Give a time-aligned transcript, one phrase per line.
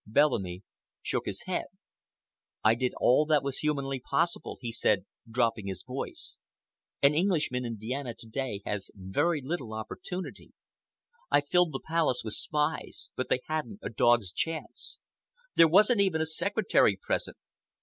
[0.07, 0.63] Bellamy
[1.03, 1.65] shook his head.
[2.63, 6.39] "I did all that was humanly possible," he said, dropping his voice.
[7.03, 10.53] "An Englishman in Vienna to day has very little opportunity.
[11.29, 14.97] I filled the Palace with spies, but they hadn't a dog's chance.
[15.53, 17.37] There wasn't even a secretary present.